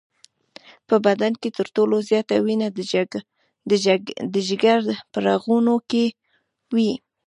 په 0.87 0.95
بدن 1.05 1.33
کې 1.41 1.49
تر 1.57 1.67
ټولو 1.75 1.95
زیاته 2.09 2.35
وینه 2.45 2.67
د 4.33 4.35
جگر 4.47 4.81
په 5.11 5.17
رګونو 5.27 5.75
کې 5.89 6.05
وي. 6.75 6.91